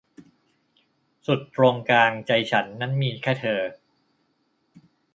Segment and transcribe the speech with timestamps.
[1.27, 3.61] สุดตรงกลางใจฉันนั้นมีแค่เธอ